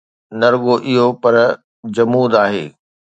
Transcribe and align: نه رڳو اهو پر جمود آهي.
نه 0.39 0.47
رڳو 0.53 0.75
اهو 0.87 1.07
پر 1.21 1.35
جمود 1.95 2.31
آهي. 2.43 2.65